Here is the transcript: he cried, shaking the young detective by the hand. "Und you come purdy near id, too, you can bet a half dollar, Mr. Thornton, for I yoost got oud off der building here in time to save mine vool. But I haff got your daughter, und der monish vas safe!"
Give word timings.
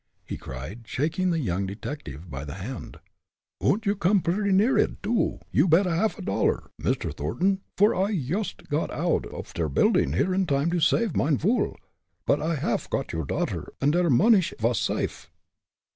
he 0.25 0.35
cried, 0.35 0.87
shaking 0.87 1.29
the 1.29 1.37
young 1.37 1.67
detective 1.67 2.27
by 2.27 2.43
the 2.43 2.55
hand. 2.55 2.97
"Und 3.63 3.85
you 3.85 3.95
come 3.95 4.19
purdy 4.19 4.51
near 4.51 4.75
id, 4.75 4.97
too, 5.03 5.37
you 5.51 5.65
can 5.67 5.69
bet 5.69 5.85
a 5.85 5.93
half 5.95 6.15
dollar, 6.25 6.71
Mr. 6.81 7.13
Thornton, 7.15 7.61
for 7.77 7.93
I 7.93 8.09
yoost 8.09 8.67
got 8.67 8.89
oud 8.89 9.27
off 9.27 9.53
der 9.53 9.67
building 9.69 10.13
here 10.13 10.33
in 10.33 10.47
time 10.47 10.71
to 10.71 10.79
save 10.79 11.15
mine 11.15 11.37
vool. 11.37 11.77
But 12.25 12.41
I 12.41 12.55
haff 12.55 12.89
got 12.89 13.13
your 13.13 13.25
daughter, 13.25 13.73
und 13.79 13.91
der 13.93 14.09
monish 14.09 14.55
vas 14.59 14.79
safe!" 14.79 15.29